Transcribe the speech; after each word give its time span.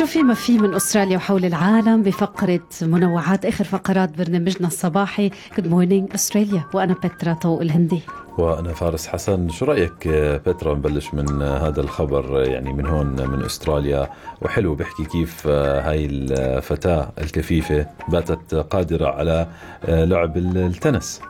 شو 0.00 0.06
في 0.06 0.22
ما 0.22 0.34
في 0.34 0.58
من 0.58 0.74
أستراليا 0.74 1.16
وحول 1.16 1.44
العالم 1.44 2.02
بفقرة 2.02 2.60
منوعات 2.82 3.44
آخر 3.44 3.64
فقرات 3.64 4.18
برنامجنا 4.18 4.66
الصباحي. 4.66 5.30
Good 5.56 5.68
Morning 5.68 6.08
أستراليا. 6.14 6.64
وأنا 6.74 6.92
بترا 6.92 7.32
طوق 7.32 7.60
الهندي. 7.60 8.00
وأنا 8.38 8.72
فارس 8.72 9.06
حسن. 9.06 9.48
شو 9.48 9.64
رأيك 9.64 10.08
بترا 10.46 10.74
نبلش 10.74 11.14
من 11.14 11.42
هذا 11.42 11.80
الخبر؟ 11.80 12.42
يعني 12.42 12.72
من 12.72 12.86
هون 12.86 13.28
من 13.30 13.44
أستراليا. 13.44 14.10
وحلو 14.42 14.74
بحكي 14.74 15.04
كيف 15.04 15.46
هاي 15.46 16.06
الفتاة 16.06 17.12
الكفيفة 17.18 17.86
باتت 18.08 18.54
قادرة 18.54 19.08
على 19.08 19.46
لعب 19.88 20.36
التنس. 20.36 21.20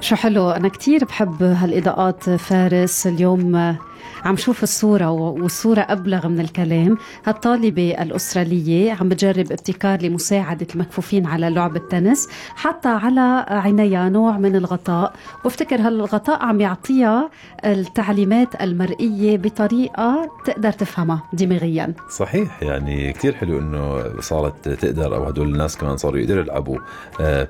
شو 0.00 0.16
حلو. 0.16 0.50
أنا 0.50 0.68
كتير 0.68 1.04
بحب 1.04 1.42
هالإضاءات 1.42 2.30
فارس. 2.30 3.06
اليوم 3.06 3.76
عم 4.24 4.36
شوف 4.36 4.62
الصورة 4.62 5.10
والصورة 5.10 5.80
أبلغ 5.80 6.28
من 6.28 6.40
الكلام. 6.40 6.98
هالطالبة 7.24 8.02
الأسترالية 8.02 8.92
عم 8.92 9.08
بتجرب 9.08 9.52
ابتكار 9.52 10.02
لمساعدة 10.02 10.66
المكفوفين 10.74 11.26
على 11.26 11.50
لعب 11.50 11.76
التنس 11.76 12.28
حتى 12.56 12.88
على 12.88 13.46
عينيها 13.48 14.08
نوع 14.08 14.38
من 14.38 14.56
الغطاء. 14.56 15.12
وافتكر 15.44 15.76
هالغطاء 15.80 16.42
عم 16.42 16.60
يعطيها 16.60 17.30
التعليمات 17.64 18.62
المرئية 18.62 19.36
بطريقة 19.36 20.30
تقدر 20.44 20.72
تفهمها 20.72 21.22
دماغيا. 21.32 21.94
صحيح 22.10 22.62
يعني 22.62 23.12
كتير 23.12 23.34
حلو 23.34 23.58
إنه 23.58 24.04
صارت 24.20 24.68
تقدر 24.68 25.16
أو 25.16 25.24
هدول 25.24 25.48
الناس 25.48 25.76
كمان 25.76 25.96
صاروا 25.96 26.18
يقدروا 26.18 26.42
يلعبوا 26.42 26.78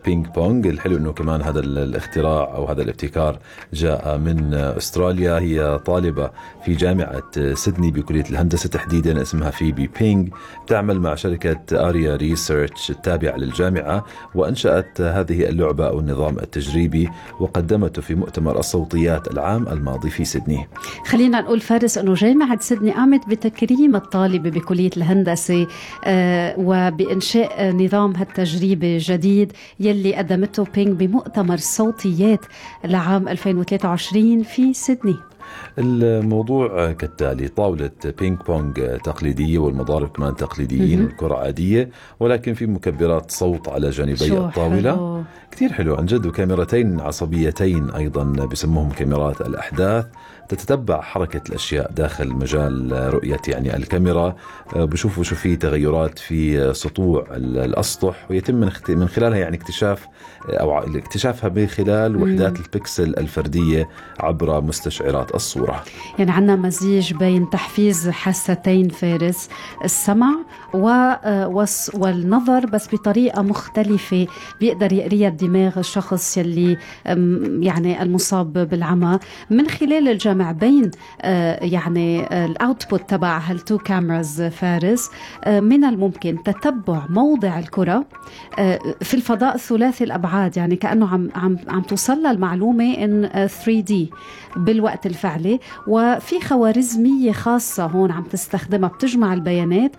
ping 0.05 0.27
pong 0.27 0.67
الحلو 0.67 0.97
إنه 0.97 1.13
كمان 1.13 1.43
هذا 1.43 1.61
الاختراع 1.61 2.55
أو 2.55 2.65
هذا 2.67 2.83
الابتكار 2.83 3.39
جاء 3.73 4.19
من 4.19 4.55
أستراليا. 4.55 5.39
هي 5.39 5.79
طالبة 5.79 6.31
في 6.65 6.75
جامعة 6.75 7.55
سيدني 7.55 7.91
بكلية 7.91 8.25
الهندسة 8.31 8.69
تحديدا 8.69 9.23
اسمها 9.23 9.51
فيبي 9.51 9.91
بينج 10.01 10.29
تعمل 10.67 11.01
مع 11.01 11.15
شركة 11.15 11.89
ARIA 11.89 12.17
Research 12.17 12.91
التابعة 12.91 13.37
للجامعة 13.37 14.05
وأنشأت 14.35 15.01
هذه 15.01 15.49
اللعبة 15.49 15.87
أو 15.89 16.01
النظام 16.01 16.39
التجريبي 16.39 17.09
وقدمته 17.41 18.03
في 18.03 18.15
مؤتمر 18.15 18.59
الصوتيات 18.59 19.29
العام 19.33 19.69
الماضي 19.69 20.11
في 20.11 20.25
سيدني. 20.25 20.69
خلينا 21.07 21.41
نقول 21.41 21.61
فارس 21.61 21.99
أنه 21.99 22.15
جامعة 22.15 22.61
سيدني 22.61 22.91
قامت 22.91 23.29
بتكريم 23.29 23.97
الطالبة 23.97 24.51
بكلية 24.51 24.91
الهندسة 24.97 25.67
آه 26.05 26.55
وبإنشاء 26.59 27.73
نظام 27.77 28.17
هالتجريبي 28.17 28.99
جديد 28.99 29.53
يلي 29.81 30.15
قدمته 30.15 30.67
بينج 30.75 30.89
بمؤتمر 31.05 31.55
الصوتيات 31.55 32.45
لعام 32.85 33.29
2023 33.29 34.43
في 34.43 34.75
سيدني. 34.75 35.17
الموضوع 35.79 36.93
كالتالي 36.93 37.49
طاولة 37.49 37.91
ping 38.19 38.39
pong 38.47 38.81
تقليدية 39.05 39.59
والمضارب 39.59 40.09
كمان 40.09 40.37
تقليديين 40.37 41.05
والكرة 41.05 41.35
عادية 41.35 41.91
ولكن 42.21 42.55
في 42.55 42.67
مكبرات 42.67 43.31
صوت 43.31 43.69
على 43.69 43.91
جانبي 43.91 44.39
الطاولة. 44.39 44.93
حلو. 44.93 45.23
كتير 45.51 45.73
حلو 45.73 45.95
عن 45.95 46.07
جد 46.07 46.27
وكاميرتين 46.27 47.01
عصبيتين 47.01 47.91
أيضا 47.91 48.25
بسموهم 48.25 48.91
كاميرات 48.91 49.41
الأحداث. 49.41 50.07
تتتبع 50.49 51.01
حركة 51.01 51.41
الأشياء 51.49 51.93
داخل 51.93 52.29
مجال 52.29 52.93
رؤية 53.15 53.41
يعني 53.49 53.77
الكاميرا. 53.77 54.37
بشوفوا 54.77 55.25
شو 55.25 55.35
في 55.35 55.57
تغيرات 55.57 56.19
في 56.19 56.75
سطوع 56.75 57.27
الأسطح 57.37 58.31
ويتم 58.31 58.71
من 58.89 59.09
خلالها 59.09 59.39
يعني 59.39 59.57
اكتشاف 59.57 60.07
أو 60.49 60.79
اكتشافها 60.79 61.51
من 61.51 61.67
خلال 61.67 62.17
وحدات 62.17 62.57
البكسل 62.61 63.15
الفردية 63.19 63.89
عبر 64.21 64.61
مستشعرات 64.61 65.31
الصورة. 65.41 65.85
يعني 66.19 66.31
عندنا 66.31 66.57
مزيج 66.57 67.15
بين 67.15 67.51
تحفيز 67.51 68.09
حاستين 68.09 68.89
فارس 68.89 69.49
السمع 69.85 70.35
والنظر 71.95 72.67
بس 72.67 72.95
بطريقة 72.95 73.43
مختلفة 73.43 74.27
بيقدر 74.61 74.93
يقريها 74.93 75.29
الدماغ 75.29 75.79
الشخص 75.79 76.37
يلي 76.37 76.77
يعني 77.61 78.03
المصاب 78.03 78.53
بالعمى. 78.53 79.19
من 79.51 79.69
خلال 79.69 80.09
الجمع 80.09 80.53
بين 80.53 80.91
يعني 81.63 82.27
ال 82.45 82.54
output 82.54 83.11
تبع 83.11 83.39
هال 83.39 83.55
two 83.55 83.79
cameras 83.79 84.43
فارس 84.43 85.11
من 85.47 85.85
الممكن 85.85 86.43
تتبع 86.45 87.07
موضع 87.09 87.59
الكرة 87.59 88.05
في 89.01 89.15
الفضاء 89.15 89.57
ثلاثي 89.57 90.05
الأبعاد. 90.05 90.57
يعني 90.57 90.77
كأنه 90.77 91.09
عم 91.09 91.29
عم 91.35 91.57
عم 91.69 91.83
توصل 91.83 92.27
المعلومه 92.27 92.95
in 92.95 93.29
3D 93.49 94.11
بالوقت 94.57 95.07
الفعلي. 95.07 95.61
وفي 95.87 96.41
خوارزمية 96.41 97.33
خاصة 97.33 97.87
هون 97.87 98.11
عم 98.11 98.23
تستخدمها 98.23 98.89
بتجمع 98.89 99.35
البيانات 99.35 99.93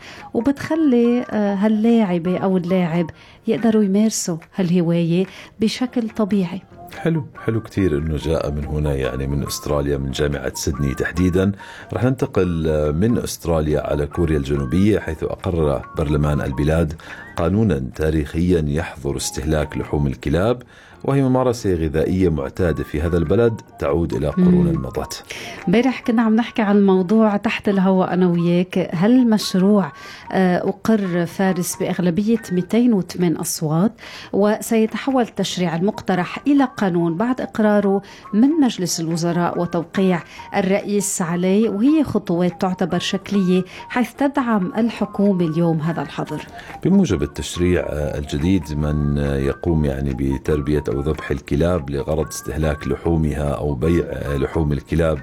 وبتخلي 0.61 1.25
هاللاعبة 1.31 2.37
أو 2.37 2.57
اللاعب 2.57 3.09
يقدروا 3.47 3.83
يمارسوا 3.83 4.37
هالهواية 4.55 5.25
بشكل 5.59 6.09
طبيعي. 6.09 6.61
حلو. 6.97 7.25
حلو 7.45 7.61
كثير 7.61 7.97
إنه 7.97 8.17
جاء 8.17 8.51
من 8.51 8.65
هنا 8.65 8.95
يعني 8.95 9.27
من 9.27 9.43
أستراليا 9.43 9.97
من 9.97 10.11
جامعة 10.11 10.53
سيدني 10.53 10.93
تحديدا. 10.93 11.51
رح 11.93 12.03
ننتقل 12.03 12.93
من 12.93 13.17
أستراليا 13.17 13.81
على 13.81 14.07
كوريا 14.07 14.37
الجنوبية 14.37 14.99
حيث 14.99 15.23
أقر 15.23 15.81
برلمان 15.97 16.41
البلاد 16.41 16.93
قانونا 17.37 17.81
تاريخيا 17.95 18.65
يحظر 18.67 19.17
استهلاك 19.17 19.77
لحوم 19.77 20.07
الكلاب 20.07 20.63
وهي 21.03 21.21
ممارسة 21.23 21.73
غذائية 21.73 22.29
معتادة 22.29 22.83
في 22.83 23.01
هذا 23.01 23.17
البلد 23.17 23.61
تعود 23.79 24.13
إلى 24.13 24.27
قرون 24.27 24.77
مضت 24.77 25.23
امبارح 25.67 26.01
كنا 26.01 26.21
عم 26.21 26.35
نحكي 26.35 26.61
عن 26.61 26.77
الموضوع 26.77 27.37
تحت 27.37 27.69
الهواء 27.69 28.13
أنا 28.13 28.27
وياك. 28.27 28.89
هل 28.93 29.11
المشروع 29.11 29.91
أقر 30.31 31.25
فارس 31.25 31.75
بأغلبية 31.75 32.41
208 32.51 33.41
أصوات 33.41 33.91
وسيتحول 34.33 35.23
التشريع 35.23 35.75
المقترح 35.75 36.39
إلى 36.47 36.67
قانون 36.77 37.17
بعد 37.17 37.41
إقراره 37.41 38.01
من 38.33 38.49
مجلس 38.49 38.99
الوزراء 38.99 39.61
وتوقيع 39.61 40.23
الرئيس 40.55 41.21
عليه 41.21 41.69
وهي 41.69 42.03
خطوات 42.03 42.61
تعتبر 42.61 42.99
شكلية 42.99 43.63
حيث 43.89 44.13
تدعم 44.13 44.71
الحكومة 44.77 45.45
اليوم 45.45 45.79
هذا 45.79 46.01
الحظر. 46.01 46.45
بموجب 46.83 47.20
التشريع 47.23 47.85
الجديد 47.89 48.73
من 48.77 49.17
يقوم 49.17 49.85
يعني 49.85 50.13
بتربية 50.13 50.83
أو 50.89 50.99
ذبح 50.99 51.31
الكلاب 51.31 51.89
لغرض 51.89 52.27
استهلاك 52.27 52.87
لحومها 52.87 53.49
أو 53.49 53.73
بيع 53.75 54.05
لحوم 54.35 54.71
الكلاب. 54.71 55.19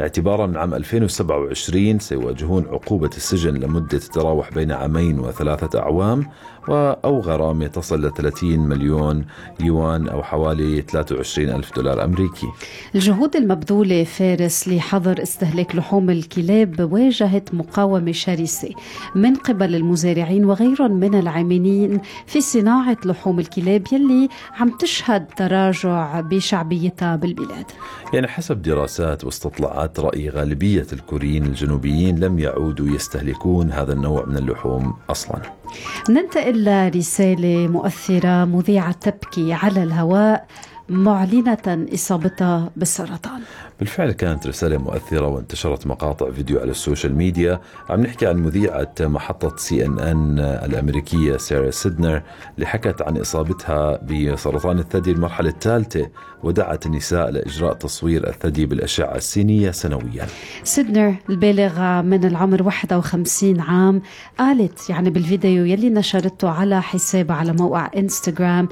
اعتبارا 0.00 0.46
من 0.46 0.56
عام 0.56 0.74
2027 0.74 1.98
سيواجهون 1.98 2.66
عقوبة 2.66 3.10
السجن 3.16 3.54
لمدة 3.54 3.98
تتراوح 3.98 4.54
بين 4.54 4.72
عامين 4.72 5.18
وثلاثة 5.20 5.78
أعوام 5.78 6.26
أو 6.68 7.20
غرامة 7.20 7.66
تصل 7.66 8.06
ل 8.06 8.12
30 8.12 8.58
مليون 8.58 9.24
يوان 9.60 10.08
أو 10.08 10.22
حوالي 10.22 10.82
23 10.82 11.48
ألف 11.48 11.76
دولار 11.76 12.04
أمريكي. 12.04 12.46
الجهود 12.94 13.36
المبذولة 13.36 14.04
فارس 14.04 14.68
لحظر 14.68 15.22
استهلاك 15.22 15.76
لحوم 15.76 16.10
الكلاب 16.10 16.92
واجهت 16.92 17.54
مقاومة 17.54 18.12
شرسة 18.12 18.70
من 19.14 19.34
قبل 19.34 19.74
المزارعين 19.74 20.44
وغيرهم 20.44 20.92
من 20.92 21.14
العاملين 21.14 22.00
في 22.26 22.40
صناعة 22.40 22.96
لحوم 23.04 23.40
الكلاب 23.40 23.86
يلي 23.92 24.28
عم 24.56 24.70
تشهد 24.70 25.26
تراجع 25.26 26.20
بشعبيتها 26.20 27.16
بالبلاد. 27.16 27.66
يعني 28.14 28.28
حسب 28.28 28.62
دراسات 28.62 29.24
واستطلاعات 29.24 30.00
رأي 30.00 30.28
غالبية 30.28 30.86
الكوريين 30.92 31.44
الجنوبيين 31.46 32.18
لم 32.18 32.38
يعودوا 32.38 32.88
يستهلكون 32.88 33.70
هذا 33.70 33.92
النوع 33.92 34.26
من 34.26 34.36
اللحوم 34.36 34.94
أصلاً. 35.10 35.61
ننتقل 36.10 36.64
لرسالة 36.64 37.68
مؤثرة 37.68 38.44
مذيعة 38.44 38.92
تبكي 38.92 39.52
على 39.52 39.82
الهواء 39.82 40.46
معلنة 40.88 41.86
إصابتها 41.94 42.70
بالسرطان. 42.76 43.40
بالفعل 43.82 44.12
كانت 44.12 44.46
رسالة 44.46 44.78
مؤثرة 44.78 45.26
وانتشرت 45.26 45.86
مقاطع 45.86 46.30
فيديو 46.30 46.60
على 46.60 46.70
ال 46.70 46.77
social 46.77 47.16
media. 47.16 47.60
عم 47.90 48.00
نحكي 48.00 48.26
عن 48.26 48.36
مذيعة 48.36 48.94
محطة 49.00 49.56
CNN 49.56 50.38
الأمريكية 50.38 51.36
سارة 51.36 51.70
سيدنر 51.70 52.22
اللي 52.54 52.66
حكت 52.66 53.02
عن 53.02 53.16
إصابتها 53.16 53.96
بسرطان 53.96 54.78
الثدي 54.78 55.10
المرحلة 55.12 55.48
الثالثة 55.48 56.08
ودعت 56.42 56.86
النساء 56.86 57.30
لإجراء 57.30 57.72
تصوير 57.72 58.28
الثدي 58.28 58.66
بالأشعة 58.66 59.16
السينية 59.16 59.70
سنويا. 59.70 60.26
سيدنر 60.64 61.14
البالغة 61.30 62.00
من 62.00 62.24
العمر 62.24 62.62
51 62.62 63.60
عام 63.60 64.02
قالت 64.38 64.90
يعني 64.90 65.10
بالفيديو 65.10 65.64
يلي 65.64 65.90
نشرته 65.90 66.48
على 66.48 66.82
حسابها 66.82 67.36
على 67.36 67.52
موقع 67.52 67.90
إنستغرام 67.96 68.68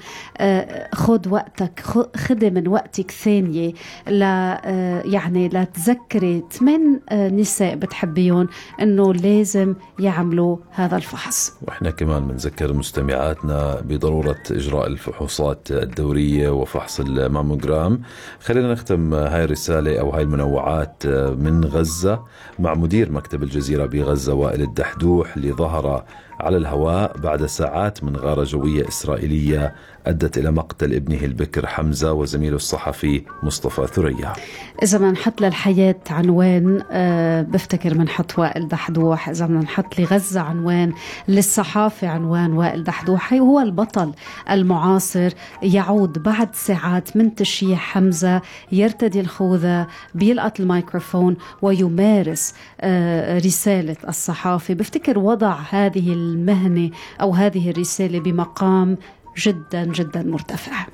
خذ 0.93 1.29
وقتك 1.29 1.81
خذي 2.17 2.51
من 2.51 2.69
وقتك 2.69 3.11
ثانية 3.11 3.73
ل 4.09 4.21
يعني 5.05 5.49
لتذكري 5.49 6.45
ثمان 6.51 7.01
نساء 7.13 7.75
بتحبيهم 7.75 8.49
إنه 8.83 9.15
لازم 9.15 9.75
يعملوا 9.99 10.57
هذا 10.71 10.97
الفحص. 10.97 11.53
وإحنا 11.63 11.91
كمان 11.91 12.29
بنذكر 12.29 12.73
مستمعاتنا 12.73 13.81
بضرورة 13.81 14.39
إجراء 14.51 14.87
الفحوصات 14.87 15.71
الدورية 15.71 16.49
وفحص 16.51 17.01
الماموجرام 17.01 18.01
خلينا 18.41 18.73
نختم 18.73 19.15
هاي 19.15 19.45
الرسالة 19.45 20.01
أو 20.01 20.11
هاي 20.11 20.23
المنوعات 20.23 21.07
من 21.39 21.65
غزة 21.65 22.23
مع 22.59 22.75
مدير 22.75 23.13
مكتب 23.13 23.43
الجزيرة 23.43 23.87
بغزة 23.87 24.35
وائل 24.35 24.63
الدحدوح 24.63 25.37
اللي 25.37 25.53
ظهر 25.53 26.05
على 26.41 26.57
الهواء 26.57 27.19
بعد 27.19 27.47
ساعات 27.47 28.05
من 28.05 28.17
غارة 28.17 28.45
جوية 28.45 28.89
إسرائيلية 28.89 29.75
أدت 30.07 30.39
إلى 30.39 30.51
مقتل 30.51 30.95
ابنه 30.95 31.25
البكر 31.25 31.67
حمزة 31.67 32.13
وزميله 32.13 32.57
الصحفي 32.57 33.23
مصطفى 33.43 33.87
ثريا. 33.87 34.33
إذا 34.83 34.99
ما 34.99 35.11
نحط 35.11 35.41
للحياة 35.41 35.97
عنوان 36.11 36.83
أه 36.91 37.43
بفتكر 37.43 37.99
منحط 37.99 38.39
وائل 38.39 38.69
دحدوح. 38.69 39.29
إذا 39.29 39.47
بدنا 39.47 39.61
نحط 39.61 40.01
لغزة 40.01 40.41
عنوان 40.41 40.93
للصحافة 41.29 42.09
عنوان 42.09 42.53
وائل 42.53 42.85
دحدوح. 42.85 43.33
هو 43.35 43.61
البطل 43.61 44.13
المعاصر 44.51 45.31
يعود 45.63 46.23
بعد 46.23 46.55
ساعات 46.55 47.17
من 47.17 47.35
تشييع 47.35 47.77
حمزة 47.77 48.43
يرتدي 48.73 49.21
الخوذة 49.21 49.87
بيلقط 50.15 50.61
الميكروفون 50.61 51.37
ويمارس 51.63 52.55
أه 52.81 53.39
رسالة 53.39 53.97
الصحافة. 54.09 54.75
بفتكر 54.75 55.19
وضع 55.19 55.57
هذه 55.71 56.13
المهنة 56.33 56.91
أو 57.21 57.35
هذه 57.35 57.71
الرسالة 57.71 58.21
بمقام 58.21 58.97
جدا 59.39 59.85
جدا 59.85 60.23
مرتفع. 60.23 60.87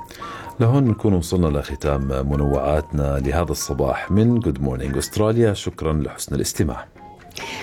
لهون 0.60 0.84
نكون 0.84 1.12
وصلنا 1.14 1.58
لختام 1.58 2.28
منوعاتنا 2.30 3.22
لهذا 3.24 3.52
الصباح 3.52 4.10
من 4.10 4.40
Good 4.40 4.60
Morning 4.62 4.96
استراليا 4.96 5.54
شكرا 5.54 5.92
لحسن 5.92 6.34
الاستماع. 6.34 6.95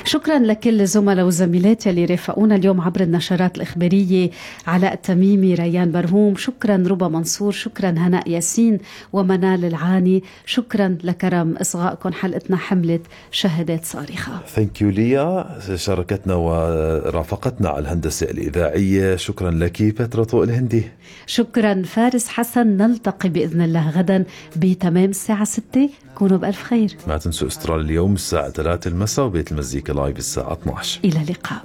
شكرا 0.06 0.40
لكل 0.40 0.82
الزملاء 0.82 1.26
والزميلات 1.26 1.88
اللي 1.88 2.06
رافقونا 2.06 2.56
اليوم 2.56 2.82
عبر 2.82 3.02
النشرات 3.02 3.58
الإخبارية 3.58 4.30
علاء 4.68 4.94
التميمي 4.94 5.54
ريان 5.54 5.92
برهوم 5.92 6.36
شكرا 6.36 6.84
ربا 6.88 7.08
منصور 7.08 7.52
شكرا 7.52 7.90
هناء 7.90 8.30
ياسين 8.30 8.78
ومنال 9.14 9.66
العاني. 9.66 10.24
شكرا 10.46 10.98
لكرم 11.04 11.56
إصغائكم 11.58 12.14
حلقتنا 12.14 12.58
حملة 12.58 13.00
شهادات 13.32 13.86
صارخة. 13.86 14.32
Thank 14.56 14.82
you 14.82 14.90
ليا. 14.90 15.60
شاركتنا 15.76 16.34
ورافقتنا 16.36 17.70
على 17.70 17.80
الهندسة 17.80 18.32
الإذاعية. 18.32 19.16
شكرا 19.16 19.52
لك 19.52 19.84
بترا 19.84 20.24
طوق 20.24 20.44
الهندي. 20.44 20.84
شكرا 21.26 21.82
فارس 21.86 22.28
حسن. 22.28 22.68
نلتقي 22.68 23.30
بإذن 23.30 23.62
الله 23.62 23.90
غدا 23.90 24.24
بتمام 24.56 25.10
الساعة 25.10 25.44
6 25.44 25.90
كونوا 26.16 26.38
بألف 26.38 26.64
خير. 26.64 26.98
ما 27.08 27.18
تنسوا 27.18 27.48
استراليا 27.48 27.86
اليوم 27.86 28.14
الساعة 28.14 28.50
3 28.50 28.88
المساء 28.88 29.26
وبيت 29.26 29.52
المزيكا 29.52 29.94
Live 29.94 30.18
الساعة 30.18 30.54
12 30.54 31.00
إلى 31.04 31.22
اللقاء. 31.22 31.64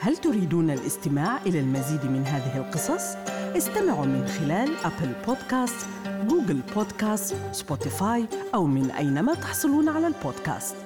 هل 0.00 0.16
تريدون 0.16 0.70
الاستماع 0.70 1.42
إلى 1.46 1.60
المزيد 1.60 2.04
من 2.04 2.26
هذه 2.26 2.56
القصص؟ 2.56 3.16
استمعوا 3.56 4.06
من 4.06 4.26
خلال 4.26 4.68
Apple 4.84 5.12
Podcast، 5.26 5.86
Google 6.28 6.60
Podcast، 6.76 7.34
Spotify 7.52 8.26
أو 8.54 8.66
من 8.66 8.90
أينما 8.90 9.34
تحصلون 9.34 9.88
على 9.88 10.06
البودكاست. 10.06 10.76